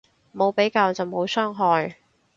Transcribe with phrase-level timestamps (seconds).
[0.33, 1.97] 冇比較就冇傷害